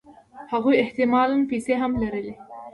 [0.51, 2.33] هغوی احتمالاً پیسې هم لرلې